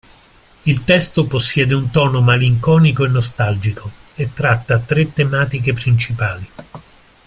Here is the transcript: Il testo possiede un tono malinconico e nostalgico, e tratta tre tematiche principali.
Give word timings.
Il 0.63 0.83
testo 0.83 1.27
possiede 1.27 1.75
un 1.75 1.91
tono 1.91 2.21
malinconico 2.21 3.05
e 3.05 3.09
nostalgico, 3.09 3.91
e 4.15 4.33
tratta 4.33 4.79
tre 4.79 5.13
tematiche 5.13 5.73
principali. 5.73 6.49